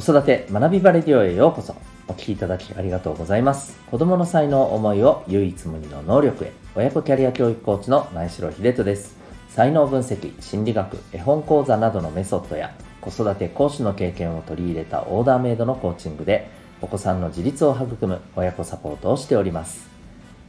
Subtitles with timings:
[0.00, 1.76] 子育て学びバレディオへようこそ。
[2.08, 3.78] お聞きいただきありがとうございます。
[3.90, 6.52] 子供の才能思いを唯一無二の能力へ。
[6.74, 9.18] 親子キャリア教育コーチの前城秀人です。
[9.50, 16.48] 才能分析心理学絵本講座などのメソッドや子育て講師の経験を取り入れたオーダーメイドのコーチングで
[16.80, 19.86] お子さんの自立を育む親子サポートをしております。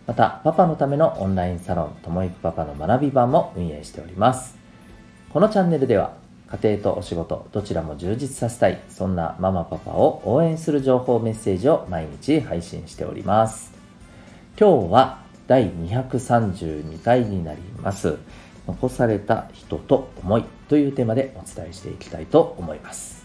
[0.07, 4.55] またパパのためのオンラインサロンともいくパパの学び場も運営しております。
[5.29, 13.71] このチャンネルでは家庭とお仕事どちらも充実させたいそんなママパパを応援する情報メッセージを毎日配信しております。
[14.59, 18.17] 今日は第232回になります。
[18.67, 23.20] 残された人と思いというテーマでお伝えしていきたいと思います。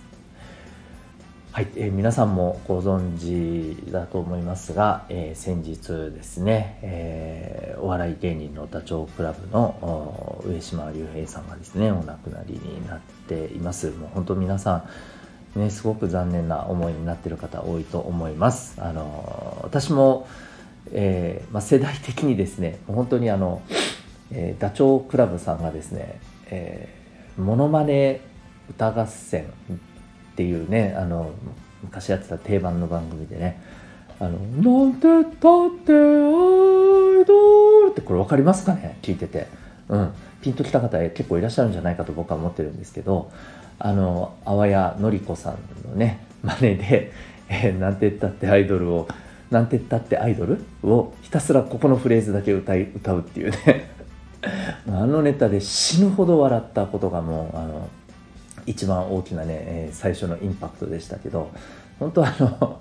[1.56, 13.90] はい、えー、皆さんもご存知だと思いますが、えー、先日ですね、えー、お笑い芸人のダチョウ倶楽部の上島竜兵さんがですねお亡くなりになっています。
[13.92, 14.84] もう本当皆さ
[15.56, 18.74] んねすごく残念な思いになってる方多いと思います。
[18.76, 20.28] あの私も、
[20.92, 23.62] えま、世代的にですね本当にあの、
[24.30, 28.20] えダチョウ倶楽部さんがですね、えー、モノマネ
[28.68, 29.46] 歌合戦
[30.36, 31.30] っていうねあの
[31.82, 33.58] 昔やってた定番の番組でね
[34.20, 35.96] 「あのなんてったってア
[37.22, 38.98] イドル」ってこれ分かりますかね？
[39.00, 39.46] 聞いてて、
[39.88, 43.30] うん、ピンときた方結構いらっしゃるんじゃないかと僕は思ってるんですけど
[43.78, 47.12] あの淡谷のり子さんのね真似で
[47.48, 49.08] 「えー、なんてったってアイドルを」
[49.50, 50.58] なんてったってアイドル？
[50.82, 53.88] をひたすらここのフレーズだけ歌い歌うっていうね。
[54.86, 57.88] あのネタで死ぬほど笑ったことがもうあの
[58.66, 61.50] 一番大きなね、え最初のインパクトでしたけど
[61.98, 62.80] 本当はあの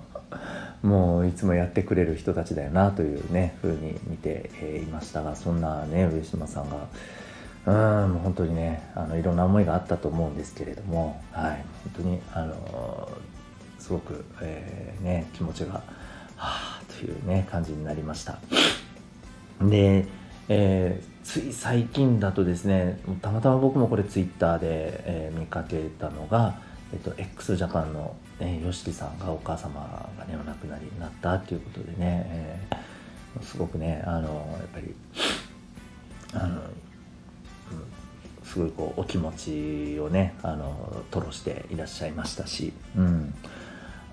[0.82, 6.76] もういつもやってくれる人たちだよなというね風に見て、えいましたがそんなね上島さんが
[8.04, 13.08] うんもう本当にねあのいろんな思いがあったと思うんですけれども、はい、本当にあの
[13.78, 15.82] すごく、えー、ね、気持ちがは
[16.36, 18.38] あというね感じになりました。
[19.62, 20.06] で
[20.48, 24.66] えー、つい最近だとですねたまたま僕もこれツイッターで、
[25.04, 26.60] えー、見かけたのが、
[26.92, 34.94] えっと、x ジャパンの、えー、吉木さんがお母様がねお亡くなりになったっていうことでね、えー、すごくねあのやっぱり
[36.32, 36.60] あの、うん
[38.44, 43.34] すごいこうお気持ちをねあの吐露していらっしゃいましたし、うん、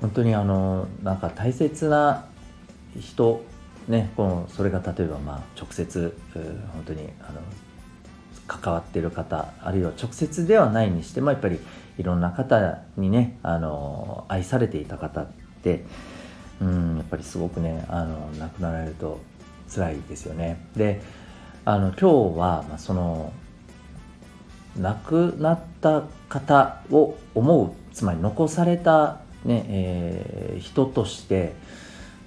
[0.02, 2.26] 本当にあのなんか大切な
[3.00, 3.46] 人
[3.88, 7.42] ね、このそれが例えばまあ直接本当にあの
[8.48, 11.60] 関わっている方あるいは直接ではないにしてもやっぱり
[11.98, 15.28] いろんな方にねあの愛されていた方っ
[15.64, 15.86] て
[16.62, 19.20] うんやっぱりすごくねあの亡くなられると
[19.74, 20.66] 辛いですよね。
[20.76, 21.02] で
[21.66, 23.32] あの今日は、まあ、その
[24.78, 31.54] 亡くなった方を思うつまり残されたね、えー、人として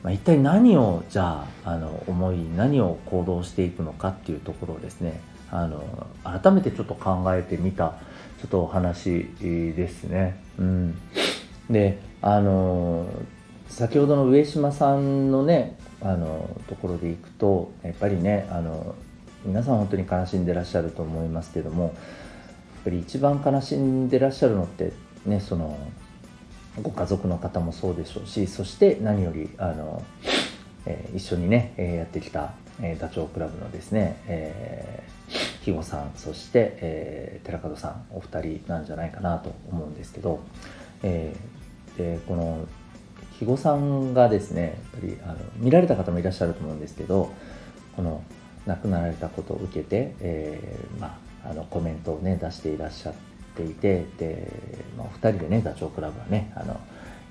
[0.02, 5.20] まあ、一体何をじゃああの思い何を行動していくのかっていうところをですね
[5.50, 7.94] あの改めてちょっと考えてみた
[8.40, 10.40] ちょっとお話ですね。
[10.58, 10.98] うん、
[11.70, 13.06] であの
[13.68, 18.94] 先ほどの上島さんのねあのところでいくとやっぱりねあの
[19.44, 21.92] 皆さん本当に悲しんでらっしゃると思いますけどもやっ
[22.84, 24.92] ぱり一番悲しんでらっしゃるのって
[25.24, 25.78] ねその
[26.82, 30.02] ご家族の方もそうでしょうしそして何よりあの、
[30.84, 40.40] えー、一緒にね、えー、やってきた、えー、ダチョウ倶楽部のですね、えー、肥後さんそして、えー、寺門さんお二人なんじゃないかなと思うんですけど、
[41.02, 42.66] えー、でこの
[43.38, 47.32] 肥後さんがですねやっぱりあの見られた方もいらっしゃると思うんですけど
[47.94, 48.22] この
[48.66, 54.52] 亡くなられたことを受けて、えーまあ、あのコメントをね出していらっしゃってていてで、
[54.98, 56.74] まあ、2人でねダチョウ倶楽部はねあの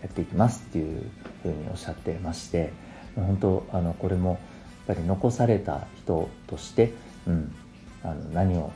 [0.02, 1.04] やっていきますっていう
[1.44, 2.74] ふうにおっしゃってまして
[3.16, 4.40] 本当あのこれも
[4.88, 6.94] やっぱり残された人として、
[7.28, 7.56] うん、
[8.04, 8.72] あの何を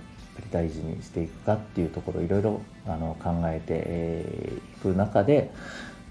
[0.51, 5.51] 大事にしていくかっていうところいろいろあの考えていく中で、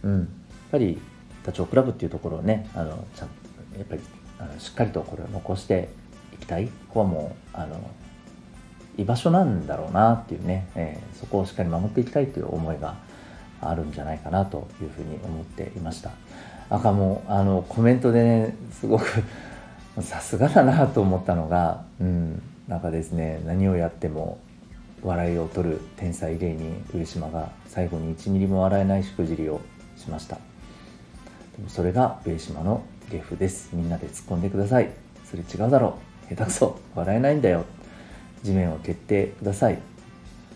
[0.03, 0.27] うん、やっ
[0.71, 1.01] ぱり
[1.45, 3.29] ダチョウ倶楽部っていうところをねあのちゃん
[3.77, 4.03] やっぱり
[4.39, 5.89] あのしっかりとこれを残して
[6.35, 6.67] いきたい。
[6.67, 7.81] ここはもうあの
[8.99, 12.97] 居場所なんだろうなっていうね、えー、そこをしっかり守っていきたいという思いが
[13.61, 16.11] あるんじゃないかなというふうに思っていました。
[16.71, 19.05] 赤もあのコメントでねすごく
[20.03, 24.39] さすがだなと思ったのが、うん、なんかですね何をやっても
[25.03, 29.61] 笑いを取る天才芸人上島が最後に1ミリも笑えないしくじりを
[29.97, 30.37] しました。
[30.37, 33.71] でもそれが上島の芸風です。
[33.73, 34.91] みんなで突っ込んでください。
[35.25, 35.99] それ違うだろ
[36.31, 36.35] う。
[36.35, 36.79] 下手くそ。
[36.95, 37.65] 笑えないんだよ。
[38.43, 39.79] 地面を蹴ってください。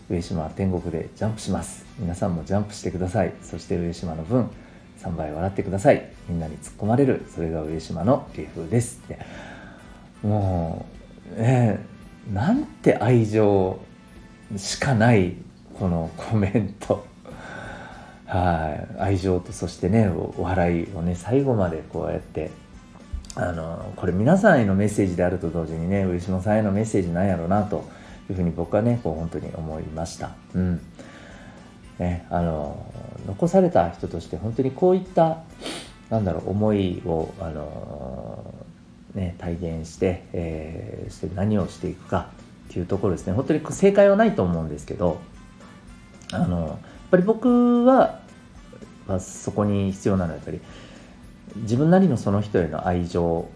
[0.09, 1.85] 上島は天国でジャンプします。
[1.97, 3.33] 皆さんもジャンプしてください。
[3.41, 4.49] そして上島の分
[4.99, 6.09] 3倍笑ってください。
[6.27, 7.25] みんなに突っ込まれる。
[7.33, 9.01] それが上島の芸風です。
[9.05, 9.19] って。
[10.25, 10.85] も
[11.35, 11.79] うね
[12.31, 13.79] なんて愛情
[14.55, 15.35] しかない
[15.77, 17.05] このコメント。
[18.25, 19.01] はい。
[19.01, 22.51] 愛情とそしてねお笑いをね最後までこうやって
[23.35, 27.89] あのこれ皆さんへのメッセージであると同時にね上島さんへのメッセージなんやろうなと
[28.29, 30.31] いうふうに僕はねこう本当に思いました。
[30.53, 30.81] うん
[31.99, 32.85] ね、あの
[33.27, 35.43] 残された人として本当にこういった
[36.09, 38.43] なんだろう思いをあの、
[39.13, 42.31] ね、体現して、えー、して何をしていくか
[42.69, 45.21] っていうところですね本当に正解はないと思うんですけど
[46.31, 46.77] あのやっ
[47.11, 48.19] ぱり僕は、
[49.07, 50.59] まあ、そこに必要なのはやっぱり
[51.57, 53.47] 自分なりのその人への愛情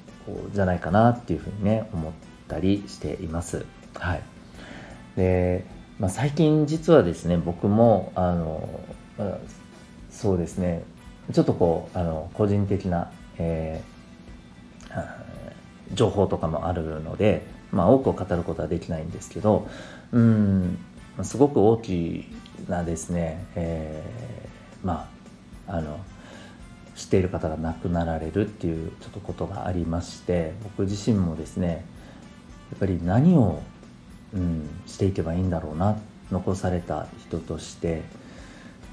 [0.54, 2.14] じゃないかなっていうふうにね思っ
[2.48, 3.66] たりしています。
[3.96, 4.22] はい
[5.16, 5.66] で
[6.00, 8.70] まあ、最近実はですね僕もあの、
[10.12, 10.84] そうですね
[11.34, 19.68] ちょっとこうあの個人的な、えー、情報とかもあるので、まあ、多くを語ることはできないんですけど
[20.12, 20.78] うん
[21.24, 22.26] すごく大き
[22.70, 25.10] なですね、えー、ま
[25.68, 26.00] ああの
[26.98, 31.86] 知っている方が亡くなられるっていうちょっとことがありまして僕自身もですね
[32.72, 33.62] やっぱり何を
[34.34, 35.98] うん、していけばいいんだろうな
[36.32, 38.02] 残された人として、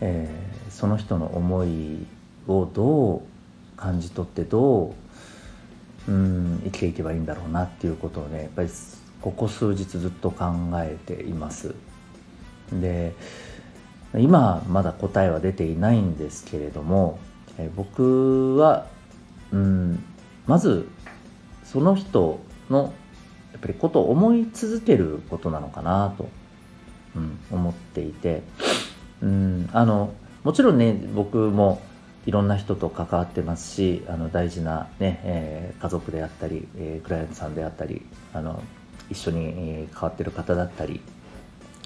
[0.01, 2.07] えー、その人の思い
[2.47, 3.23] をどう
[3.77, 4.95] 感じ取ってど
[6.09, 8.69] う、うん、生きていけばいいんだろうなっていうことをねやっぱり
[9.21, 11.75] ここ数日ずっと考えています。
[12.73, 13.15] で
[14.17, 17.19] 今まだ答えは出ていないんですけれども、
[17.59, 18.87] え、僕は、
[19.53, 20.05] うん、
[20.47, 20.89] まず
[21.65, 22.41] その人
[22.71, 22.93] の
[23.53, 26.29] やっぱりことを思い続けることなのかなと、
[27.17, 28.43] うん、思っていて、
[29.23, 30.13] うん、あの
[30.43, 31.81] もちろんね僕も
[32.27, 38.63] いろんな人と関わってますしあの大事なね、えー、家族であったり、えー、クライアントさんであったりあの
[39.11, 41.01] 一緒に、えー、関わってる方だったり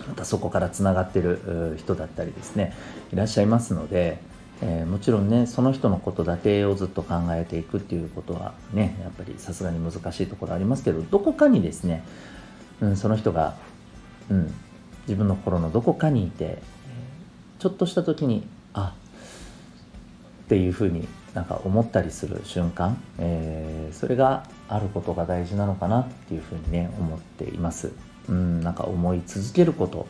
[0.07, 2.73] またそこからつながってる人だったりですね
[3.13, 4.19] いらっしゃいますので、
[4.61, 12.05] えー、もちろんねその人のことだけをずっと考えていくっていうことはねやっぱりさすがに難しいところありますけどどこかにですね、
[12.81, 13.57] うん、その人が、
[14.31, 14.53] うん、
[15.07, 16.59] 自分の心のどこかにいて
[17.59, 18.95] ちょっとした時にあ
[20.45, 27.93] っていうふうになんか思ったりする瞬間、えー、それがあることが大事なのかなっていうふうにね思っています。
[28.29, 30.07] うん、なんか思い続けること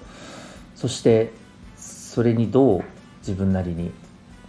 [0.74, 1.32] そして
[1.76, 2.84] それにどう
[3.20, 3.92] 自分なりに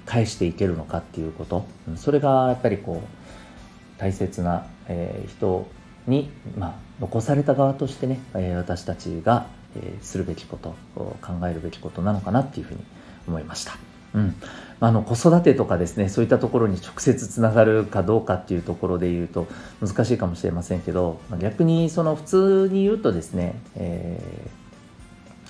[0.10, 1.68] 返していけるのかっていうこと。
[1.96, 5.68] それがやっぱりこう大切な、えー、人
[6.08, 9.46] に、まあ、残された側としてね、えー、私たちが、
[9.76, 12.80] えー、するべきこと考えるべきことなのかなっていうふうに
[13.28, 13.78] 思いました。
[14.16, 14.36] うん。
[14.80, 19.48] あの子育てとかですねそういったところに直接つながるかどうかっていうところで言うと
[19.82, 24.48] 難しいかもしれませんけど逆にその普通に言うとですね、え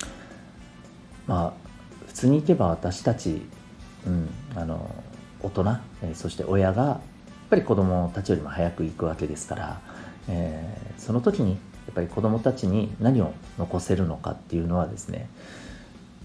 [0.00, 0.08] ー、
[1.28, 1.52] まあ
[2.08, 3.42] 普通にいけば私たち
[4.06, 4.94] うん、あの
[5.42, 5.64] 大人、
[6.02, 6.98] えー、そして親がやっ
[7.50, 9.80] ぱり子どもたちよりも早く行くわけですから、
[10.28, 11.56] えー、その時にや
[11.90, 15.28] っぱり子どもたちに何を残せるのかっていうのはですね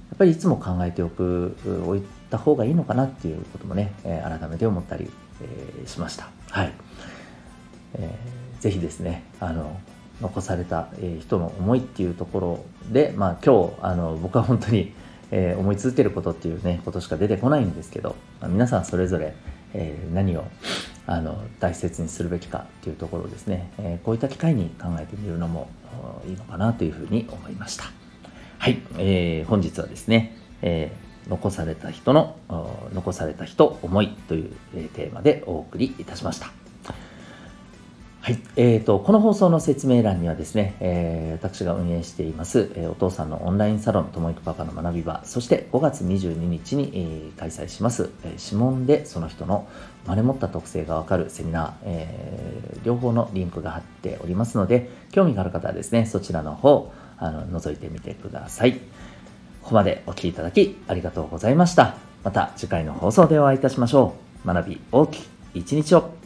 [0.09, 5.09] やっぱりいつも考えておくおいた方がいいのかなっていうこともね、えー、改めて思ったり、
[5.41, 6.29] えー、しました。
[6.51, 6.73] はい、
[7.95, 9.79] えー、ぜひですねあの
[10.21, 14.93] 残された、え人の思いっていうところで、まあ、今日あの僕は本当に
[15.31, 19.35] えー、思い続けることっていうねことしか出てこないんですけど、まあ、皆さんそれぞれ、
[19.73, 20.45] えー、何を
[21.07, 25.69] あの大切にするべきかっていうところをですね、えー、こういった機会に考えてみるのも
[26.27, 27.85] いいのかなというふうに思いました。
[28.57, 32.35] はい、えー、本日はですね、えー、残された人の
[32.93, 34.49] 残された人思いという、
[34.93, 36.64] テーマでお送りいたしました。
[38.25, 38.39] はい。
[38.55, 49.67] えーと、この放送の説明欄にはですね、えー、私が運営しています、えー、お父さんのオンラインサロン、ともいくパパの学び場、そして5月22日に、えー、開催します、え、指紋でその人の
[50.07, 58.73] 真似持った特性がわかるセミナー、え、両方のリンクが貼っておりますので、興味がある方はですね、そちらの方、あの覗いてみてください。
[58.73, 58.79] こ
[59.69, 61.97] こまでお聴きいただきありがとうございました。
[62.23, 64.47] また次回の放送でお会いいたしましょう。
[64.47, 65.23] 学び大きい
[65.59, 66.24] 一日を。